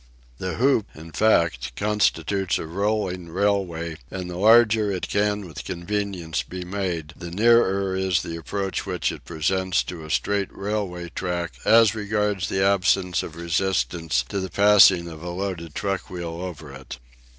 The 0.39 0.55
hoop, 0.55 0.87
in 0.95 1.11
fact, 1.11 1.75
constitutes 1.75 2.57
a 2.57 2.65
rolling 2.65 3.29
railway, 3.29 3.97
and 4.09 4.31
the 4.31 4.35
larger 4.37 4.91
it 4.91 5.07
can 5.07 5.45
with 5.45 5.63
convenience 5.63 6.41
be 6.41 6.65
made, 6.65 7.13
the 7.15 7.29
nearer 7.29 7.95
is 7.95 8.23
the 8.23 8.35
approach 8.35 8.87
which 8.87 9.11
it 9.11 9.25
presents 9.25 9.83
to 9.83 10.03
a 10.03 10.09
straight 10.09 10.51
railway 10.51 11.09
track 11.09 11.51
as 11.65 11.93
regards 11.93 12.49
the 12.49 12.63
absence 12.65 13.21
of 13.21 13.35
resistance 13.35 14.25
to 14.29 14.39
the 14.39 14.49
passing 14.49 15.07
of 15.07 15.21
a 15.21 15.29
loaded 15.29 15.75
truck 15.75 16.09
wheel 16.09 16.41
over 16.41 16.71
it. 16.71 16.97